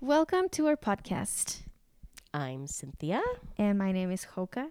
[0.00, 1.60] Welcome to our podcast.
[2.34, 3.22] I'm Cynthia.
[3.58, 4.68] And my name is Hoka.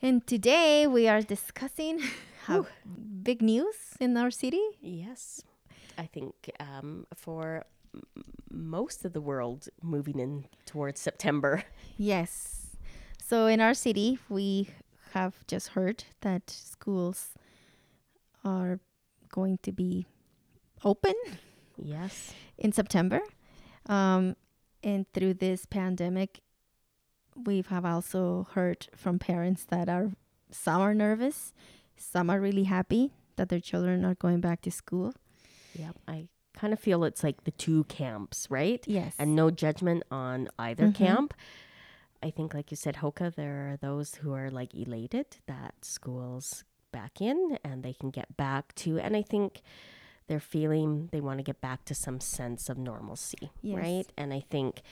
[0.00, 2.00] And today we are discussing
[2.46, 2.66] how
[3.22, 4.62] big news in our city.
[4.80, 5.42] Yes.
[5.98, 7.64] I think um, for
[8.50, 11.62] most of the world moving in towards September.
[11.96, 12.66] Yes.
[13.24, 14.68] So in our city, we
[15.12, 17.30] have just heard that schools
[18.44, 18.80] are
[19.32, 20.06] going to be
[20.84, 21.14] open
[21.76, 22.32] Yes.
[22.58, 23.20] in September.
[23.86, 24.36] Um,
[24.82, 26.40] and through this pandemic,
[27.44, 30.12] we have also heard from parents that are
[30.50, 31.52] some are nervous,
[31.96, 35.12] some are really happy that their children are going back to school.
[35.74, 35.90] Yeah.
[36.06, 38.82] I kind of feel it's like the two camps, right?
[38.86, 39.14] Yes.
[39.18, 40.94] And no judgment on either Mhm.
[40.94, 41.34] camp.
[42.22, 46.64] I think, like you said, Hoka, there are those who are like elated that school's
[46.92, 49.60] back in and they can get back to, and I think
[50.26, 53.78] they're feeling they want to get back to some sense of normalcy, Yes.
[53.78, 54.12] right?
[54.16, 54.82] And I think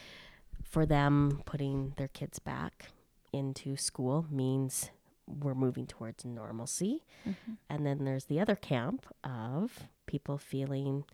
[0.62, 2.90] for them, putting their kids back
[3.32, 4.90] into school means
[5.26, 7.04] we're moving towards normalcy.
[7.26, 7.56] Mhm.
[7.70, 11.04] And then there's the other camp of people feeling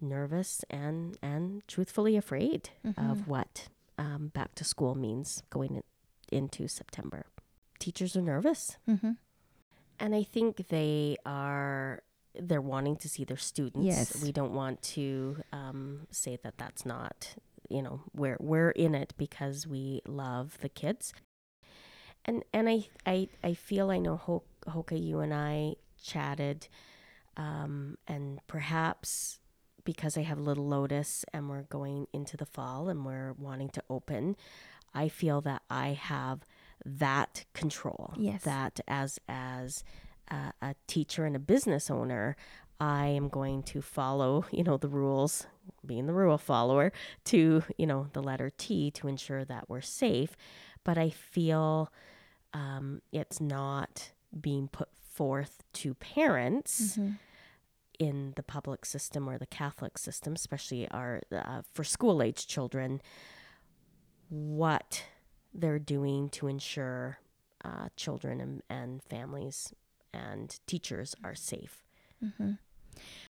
[0.00, 3.10] nervous and and truthfully afraid Mhm.
[3.10, 5.82] of what um, back to school means going in,
[6.32, 7.26] into September.
[7.78, 9.18] Teachers are nervous, Mhm.
[10.00, 12.02] and I think they are
[12.34, 13.86] they're wanting to see their students.
[13.86, 14.22] Yes.
[14.22, 17.34] We don't want to um, say that that's not
[17.68, 21.12] you know we're we're in it because we love the kids.
[22.24, 26.68] And and I I, I feel I know Ho- Hoka, you and I chatted,
[27.36, 29.40] um, and perhaps
[29.84, 33.82] because I have Little Lotus and we're going into the fall and we're wanting to
[33.90, 34.36] open,
[34.94, 36.46] I feel that I have
[36.84, 38.14] that control.
[38.16, 38.42] Yes.
[38.44, 39.82] That as as
[40.30, 42.36] a, a teacher and a business owner,
[42.80, 45.46] I am going to follow, you know, the rules,
[45.86, 46.92] being the rule follower,
[47.26, 50.36] to, you know, the letter T to ensure that we're safe.
[50.84, 51.92] But I feel
[52.54, 57.18] um, it's not being put forth to parents Mhm.
[57.98, 63.00] in the public system or the Catholic system, especially our uh, for school age children,
[64.28, 65.04] what
[65.54, 67.18] they're doing to ensure
[67.64, 69.72] uh, children and, and families
[70.12, 71.84] and teachers are safe.
[72.22, 72.58] Mhm.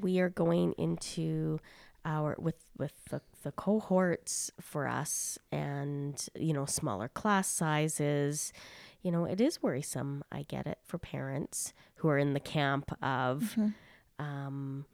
[0.00, 1.60] We are going into
[2.04, 8.54] our with with the, the cohorts for us and you know smaller class sizes
[9.02, 12.90] you know it is worrisome i get it for parents who are in the camp
[13.02, 13.74] of Mhm.
[14.18, 14.86] um,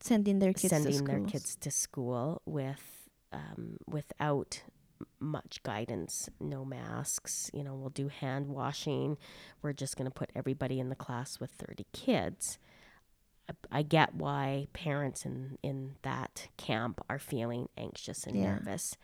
[0.00, 4.62] Sending their kids to sending their kids to school with um, without
[5.22, 9.16] much guidance no masks you know we'll do hand washing
[9.62, 12.58] we're just going to put everybody in the class with 30 kids
[13.48, 18.54] I- I get why parents in, in that camp are feeling anxious and Yeah.
[18.54, 18.96] nervous.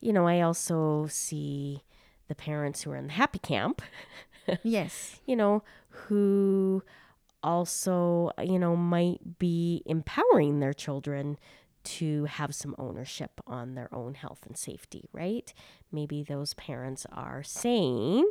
[0.00, 1.82] You know, I also see
[2.28, 3.82] the parents who are in the happy camp
[4.62, 5.20] Yes.
[5.26, 6.82] you know, who
[7.42, 11.38] also, you know, might be empowering their children
[11.82, 15.52] to have some ownership on their own health and safety, right?
[15.92, 18.30] Maybe those parents are saying,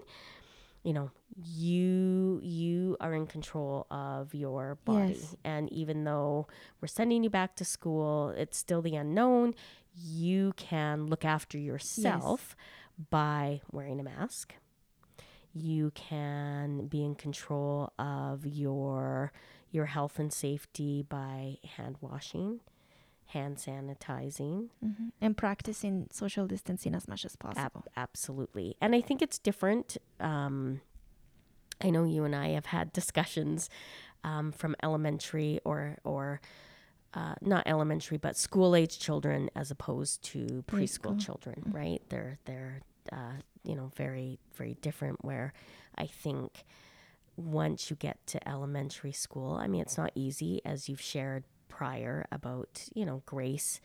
[0.84, 5.18] you know, you you are in control of your body.
[5.20, 5.36] Yes.
[5.44, 6.48] And even though
[6.82, 9.56] we're sending you back to school, it's still the unknown.
[9.96, 12.56] You can look after yourself
[13.10, 14.56] by wearing a mask
[15.54, 19.32] you can be in control of your
[19.72, 22.60] your health and safety by hand washing
[23.30, 25.12] hand sanitizing Mhm.
[25.22, 27.84] And practicing social distancing as much as Ab- possible.
[27.96, 30.82] absolutely and i think it's different um,
[31.82, 33.70] i know you and i have had discussions
[34.24, 36.42] um, from elementary or or
[37.14, 41.20] uh, not elementary but school age children as opposed to preschool Preschool.
[41.26, 42.82] children right they're they're
[43.12, 45.54] uh, you know very very different where
[45.98, 46.64] i think
[47.38, 52.26] once you get to elementary school i mean it's not easy as you've shared prior
[52.32, 53.80] about you know grace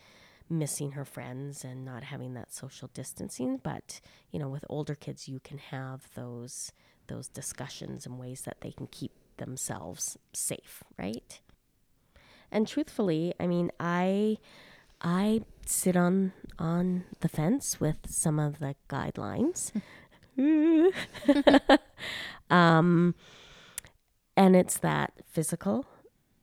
[0.50, 3.58] missing her friends and not having that social distancing.
[3.62, 4.00] But
[4.30, 6.72] you know with older kids you can have those
[7.06, 11.40] those discussions and ways that they can keep themselves safe right?
[12.50, 14.38] And truthfully i mean i
[15.02, 19.72] i sit on on the fence with some of the guidelines.
[22.50, 23.14] Um
[24.36, 25.86] and it's that physical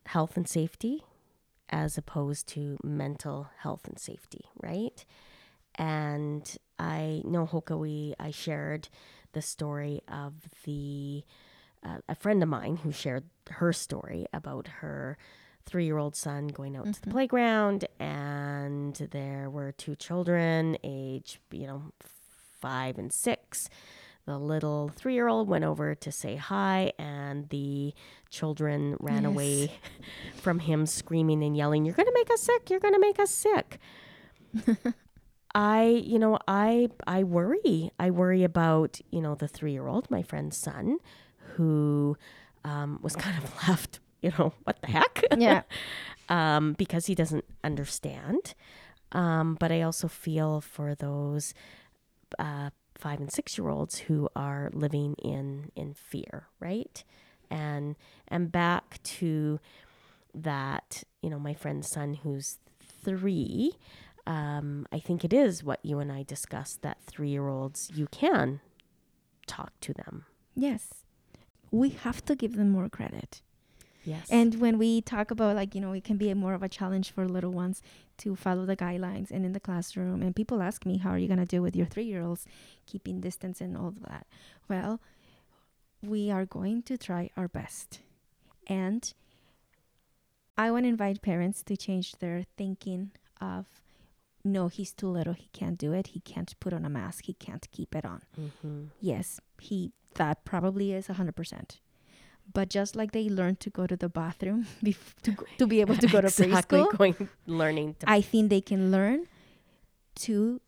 [0.07, 1.03] health and safety
[1.71, 5.05] as opposed to mental health and safety, right?
[5.75, 8.89] And I know Hoka, we I shared
[9.33, 10.33] the story of
[10.65, 11.23] the
[11.83, 15.17] uh, a friend of mine who shared her story about her
[15.65, 17.11] three year old son going out to the Mhm.
[17.11, 21.91] playground, and there were two children, age, you know,
[22.59, 23.69] five and six.
[24.25, 27.93] The little three year old went over to say hi, and the
[28.29, 29.31] children ran Yes.
[29.33, 29.73] away
[30.41, 32.69] from him, screaming and yelling, You're going to make us sick!
[32.69, 33.79] You're going to make us sick!
[35.53, 37.91] I, you know, I I worry.
[37.99, 40.97] I worry about, you know, the three year old, my friend's son,
[41.55, 42.15] who
[42.63, 45.23] um, was kind of left, you know, what the heck?
[45.37, 45.63] Yeah.
[46.29, 48.53] um, because he doesn't understand.
[49.11, 51.53] Um, but I also feel for those
[52.39, 52.69] uh,
[53.01, 57.03] five and six year olds who are living in in fear, right?
[57.49, 57.95] And
[58.27, 59.59] and back to
[60.33, 62.59] that, you know, my friend's son who's
[63.03, 63.73] three.
[64.27, 68.07] Um, I think it is what you and I discussed that three year olds you
[68.07, 68.61] can
[69.47, 70.25] talk to them.
[70.55, 71.03] Yes.
[71.71, 73.41] We have to give them more credit.
[74.03, 74.27] Yes.
[74.31, 77.11] And when we talk about like, you know, it can be more of a challenge
[77.11, 77.81] for little ones
[78.17, 80.21] to follow the guidelines and in the classroom.
[80.21, 82.45] And people ask me, how are you going to do with your three year olds
[82.85, 84.25] keeping distance and all of that?
[84.67, 84.99] Well,
[86.01, 87.99] we are going to try our best.
[88.67, 89.13] And
[90.57, 93.67] I want to invite parents to change their thinking of,
[94.43, 95.33] no, he's too little.
[95.33, 96.07] He can't do it.
[96.07, 97.25] He can't put on a mask.
[97.25, 98.21] He can't keep it on.
[98.39, 98.87] Mhm.
[98.99, 101.79] Yes, he that probably is 100%.
[102.53, 105.81] But just like they learn to go to the bathroom bef- to, go- to be
[105.81, 109.25] able to go to exactly preschool, going learning to I think they can learn
[110.25, 110.59] to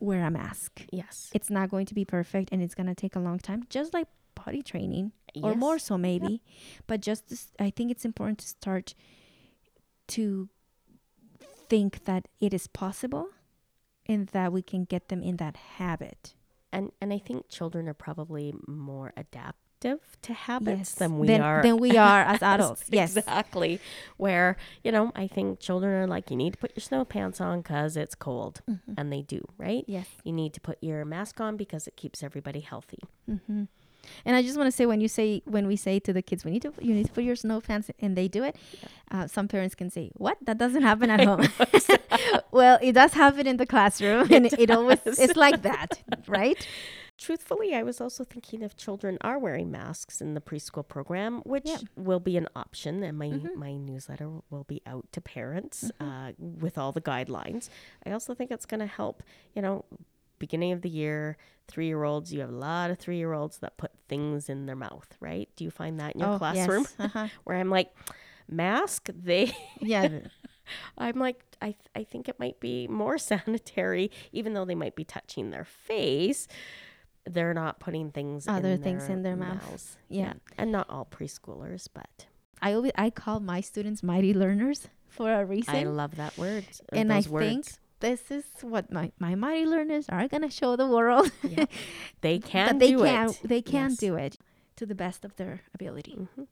[0.00, 0.82] wear a mask.
[0.92, 3.64] yes It's not going to be perfect and it's going to take a long time,
[3.68, 6.42] just like potty training or more so maybe.
[6.86, 7.36] But just to,
[7.66, 8.94] I think it's important to start
[10.08, 10.48] to
[11.68, 13.28] think that it is possible
[14.06, 16.34] and that we can get them in that habit.
[16.72, 19.12] and and I think children are probably more
[19.84, 20.94] adaptive to habits Yes.
[20.94, 22.84] than we than, are than we are as adults.
[22.90, 23.16] yes.
[23.16, 23.80] exactly
[24.16, 27.40] where you know I think children are like you need to put your snow pants
[27.40, 28.94] on because it's cold Mhm.
[28.96, 30.06] and they do right Yes.
[30.24, 33.64] you need to put your mask on because it keeps everybody healthy hmm
[34.26, 36.44] And I just want to say when you say when we say to the kids,
[36.44, 38.54] we need to you need to put your snow pants, and they do it.
[39.14, 40.36] Uh, some parents can say, "What?
[40.46, 41.42] That doesn't happen at home."
[42.58, 45.90] well, it does happen in the classroom, and it, it always it's like that,
[46.26, 46.58] right?
[47.22, 51.66] Truthfully, I was also thinking if children are wearing masks in the preschool program, which
[51.66, 51.78] Yeah.
[51.96, 53.54] will be an option, and my Mhm.
[53.54, 56.04] my newsletter will be out to parents Mm-hmm.
[56.10, 57.68] uh, with all the guidelines.
[58.04, 59.22] I also think it's going to help.
[59.54, 59.84] You know,
[60.40, 61.36] beginning of the year,
[61.68, 62.32] three year olds.
[62.34, 65.48] You have a lot of three year olds that put things in their mouth, right?
[65.54, 66.82] Do you find that in your Oh, classroom?
[66.82, 66.96] yes.
[66.98, 67.28] Uh-huh.
[67.44, 67.94] Where I'm like,
[68.48, 69.08] mask.
[69.14, 70.22] They, Yeah.
[70.98, 74.96] I'm like, I th- I think it might be more sanitary, even though they might
[74.96, 76.48] be touching their face.
[77.24, 79.62] They're not putting things Other in things their in their mouth.
[79.70, 79.96] mouths.
[80.08, 80.34] Yeah.
[80.58, 82.26] and not all preschoolers, but
[82.60, 85.74] I always I call my students mighty learners for a reason.
[85.74, 86.64] I love that word.
[86.92, 87.28] And I words.
[87.46, 87.66] think
[88.00, 91.66] this is what my, my mighty learners are gonna show the world Yeah.
[92.22, 93.40] they can they do can it.
[93.44, 93.96] they can Yes.
[93.98, 94.36] do it
[94.76, 96.26] to the best of their ability.
[96.36, 96.46] Mhm.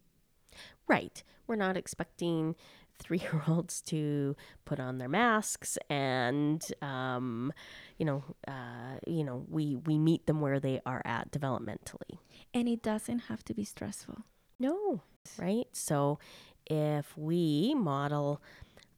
[0.87, 1.23] Right.
[1.47, 2.55] We're not expecting
[3.01, 7.53] three year olds to put on their masks and um,
[7.99, 12.19] you know uh, you know we we meet them where they are at developmentally.
[12.55, 14.19] And it doesn't have to be stressful.
[14.59, 15.03] No.
[15.39, 15.67] Right?
[15.73, 16.19] So
[16.67, 18.41] if we model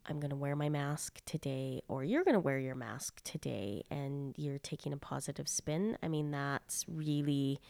[0.06, 3.84] I'm going to wear my mask today or you're going to wear your mask today
[3.88, 7.60] and you're taking a positive spin, I mean that's really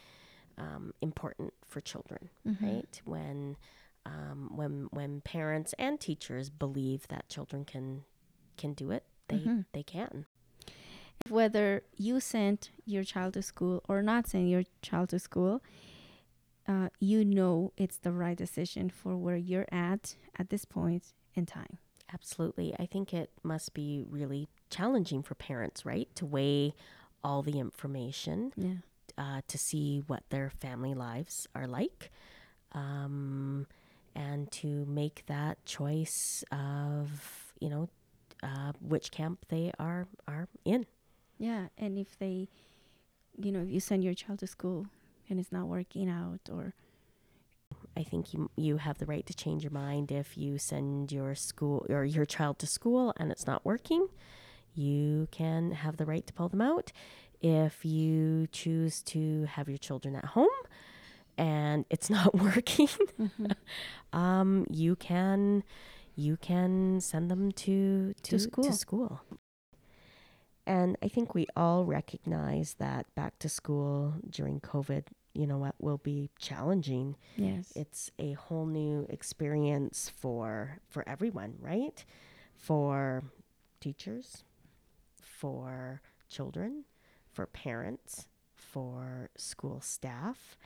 [0.58, 2.64] um, important for children Mm-hmm.
[2.64, 3.00] right?
[3.04, 3.56] When
[4.06, 8.04] um, when when parents and teachers believe that children can
[8.56, 9.64] can do it, they Mhm.
[9.73, 10.26] they can.
[11.28, 15.62] Whether you sent your child to school or not send your child to school,
[16.66, 21.47] uh, you know it's the right decision for where you're at at this point in
[21.47, 21.78] time.
[22.12, 26.75] Absolutely, I think it must be really challenging for parents, right, to weigh
[27.25, 28.75] all the information Yeah.
[29.16, 32.11] uh, to see what their family lives are like,
[32.73, 33.66] um,
[34.14, 37.88] and to make that choice of you know
[38.42, 40.87] uh, which camp they are are in.
[41.38, 41.69] Yeah.
[41.78, 42.49] And if they,
[43.37, 44.87] you know, if you send your child to school
[45.28, 46.75] and it's not working out or
[47.97, 51.35] I think you you have the right to change your mind if you send your
[51.35, 54.09] school or your child to school and it's not working.
[54.75, 56.92] You can have the right to pull them out.
[57.40, 60.49] If you choose to have your children at home
[61.38, 62.88] and it's not working,
[64.12, 65.64] um, you can
[66.14, 68.64] you can send them to to, To school.
[68.64, 69.20] To school.
[70.64, 75.74] And I think we all recognize that back to school during COVID you know what,
[75.78, 77.16] will be challenging.
[77.36, 77.72] Yes.
[77.74, 82.04] It's a whole new experience for for everyone, right?
[82.54, 83.24] For
[83.80, 84.44] teachers,
[85.20, 86.84] for children,
[87.32, 90.56] for parents, for school staff.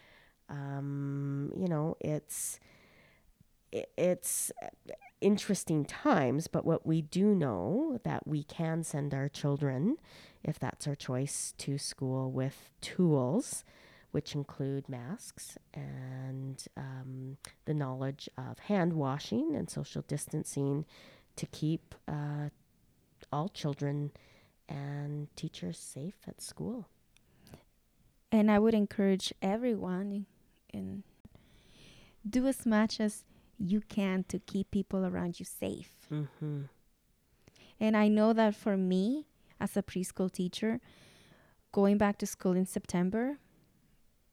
[0.48, 2.58] Um, you know, it's
[3.72, 4.52] it's
[5.20, 9.96] interesting times, but what we do know that we can send our children,
[10.44, 13.64] if that's our choice, to school with tools,
[14.12, 20.84] which include masks and um, the knowledge of hand washing and social distancing
[21.34, 22.48] to keep uh,
[23.32, 24.12] all children
[24.68, 26.88] and teachers safe at school.
[28.32, 30.26] and I would encourage everyone
[30.76, 31.02] and
[32.28, 33.24] do as much as
[33.58, 35.90] you can to keep people around you safe.
[36.12, 36.62] Mm-hmm.
[37.80, 39.26] And I know that for me,
[39.60, 40.80] as a preschool teacher,
[41.72, 43.38] going back to school in September,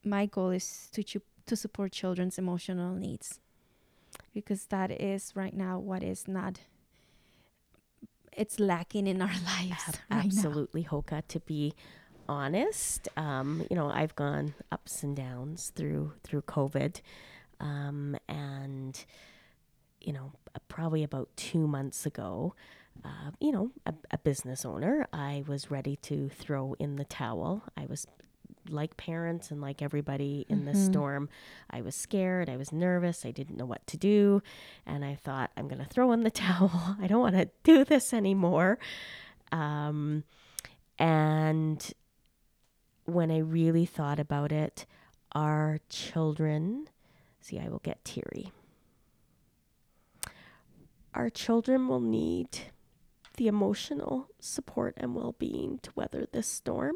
[0.04, 3.40] my goal is to chu- to support children's emotional needs,
[4.34, 6.60] because that is right now what is not.
[8.36, 9.84] It's lacking in our lives.
[9.88, 10.20] Ab- right now.
[10.20, 11.22] absolutely, Hoka.
[11.28, 11.74] To be
[12.34, 17.02] honest, um, you know, I've gone ups and downs through through COVID,
[17.60, 19.04] um, and
[20.02, 22.54] you know, uh, probably about two months ago,
[23.06, 27.64] uh, you know, a, a business owner, I was ready to throw in the towel.
[27.78, 28.06] I was
[28.70, 30.86] like parents and like everybody in this Mhm.
[30.92, 31.30] storm,
[31.70, 32.50] I was scared.
[32.50, 33.26] I was nervous.
[33.26, 34.42] I didn't know what to do.
[34.86, 36.72] And I thought, I'm going to throw in the towel.
[37.02, 38.78] I don't want to do this anymore.
[39.52, 40.24] Um,
[41.00, 41.94] and
[43.06, 44.86] when I really thought about it,
[45.34, 46.88] our children,
[47.40, 48.52] see, I will get teary.
[51.14, 52.48] Our children will need
[53.38, 56.96] the emotional support and well being to weather this storm.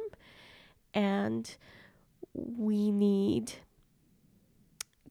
[0.93, 1.55] And
[2.33, 3.53] we need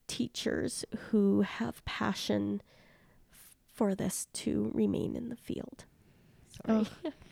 [0.07, 2.63] teachers who have passion
[3.33, 5.85] f- for this to remain in the field.
[6.69, 6.85] Oh.
[6.85, 7.15] Sorry.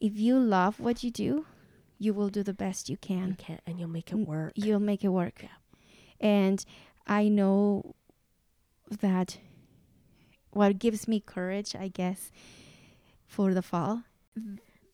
[0.00, 1.46] If you love what you do,
[2.04, 3.28] you will do the best you can.
[3.28, 4.52] You can't, and you'll make it work.
[4.56, 5.36] You'll make it work.
[5.42, 5.56] Yeah.
[6.38, 6.58] And
[7.20, 7.94] I know
[9.00, 9.38] that
[10.50, 12.30] what gives me courage, I guess,
[13.26, 14.02] for the fall,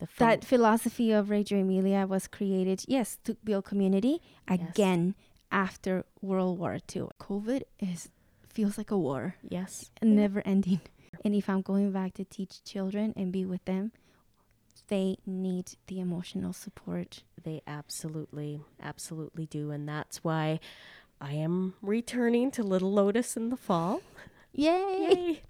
[0.00, 4.60] The phil- that philosophy of Reggio Emilia was created, yes, to build community Yes.
[4.60, 5.14] again
[5.50, 7.08] after World War II.
[7.18, 8.08] COVID is
[8.56, 10.80] feels like a war, yes, never ending.
[11.24, 13.92] And if I'm going back to teach children and be with them,
[14.88, 17.22] they need the emotional support.
[17.42, 20.60] they absolutely, absolutely do, and that's why
[21.20, 24.02] I am returning to Little Lotus in the fall.
[24.52, 25.08] Yay!
[25.10, 25.42] Yay!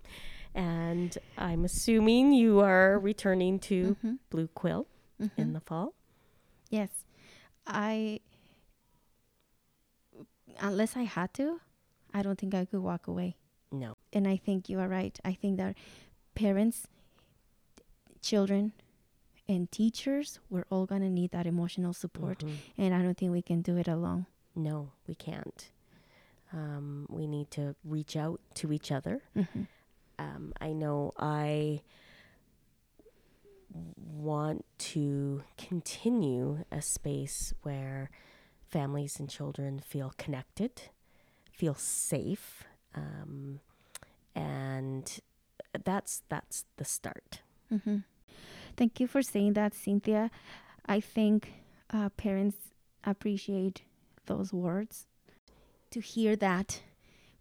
[0.55, 4.87] And I'm assuming you are returning to Mhm, Blue Quill
[5.21, 5.31] mhm.
[5.37, 5.95] in the fall.
[6.71, 6.91] Yes.
[7.67, 8.21] I
[10.61, 11.61] unless I had to,
[12.13, 13.37] I don't think I could walk away.
[13.71, 15.19] No, And I think you are right.
[15.25, 15.77] I think that
[16.35, 16.87] parents,
[18.23, 18.73] children,
[19.49, 22.41] and teachers, we're all going to need that emotional support.
[22.41, 22.57] Mhm.
[22.77, 24.27] And I don't think we can do it alone.
[24.55, 25.71] no, we can't.
[26.53, 29.23] Um, we need to reach out to each other.
[29.35, 29.63] hmm
[30.19, 31.83] um, I know I
[33.97, 38.11] want to continue a space where
[38.67, 40.83] families and children feel connected,
[41.53, 42.65] feel safe,
[42.95, 43.61] um,
[44.35, 45.21] and
[45.85, 47.43] that's that's the start.
[47.69, 47.99] hmm
[48.79, 50.31] Thank you for saying that, Cynthia.
[50.87, 51.53] I think
[51.93, 52.57] uh, parents
[53.05, 53.83] appreciate
[54.27, 55.07] those words.
[55.91, 56.83] To hear that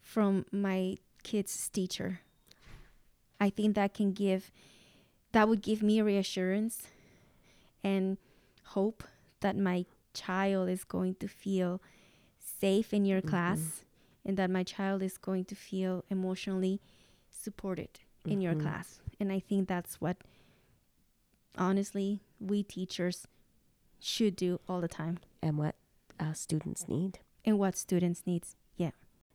[0.02, 2.22] from my kid's teacher,
[3.40, 4.52] I think that can give,
[5.32, 6.88] that would give me reassurance
[7.84, 8.18] and
[8.74, 9.04] hope
[9.42, 11.80] that my child is going to feel
[12.40, 13.30] safe in your Mhm.
[13.30, 13.84] class
[14.26, 16.82] and that my child is going to feel emotionally
[17.30, 18.62] supported in your Mhm.
[18.62, 19.00] class.
[19.20, 20.18] And I think that's what
[21.58, 23.28] honestly we teachers
[24.00, 25.76] should do all the time and what
[26.20, 27.20] uh, students need.
[27.46, 28.56] and what students needs.
[28.76, 28.92] Yeah.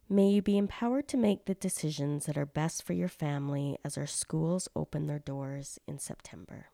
[0.08, 3.96] May you be empowered to make the decisions that are best for your family as
[3.96, 6.66] our schools open their doors in September.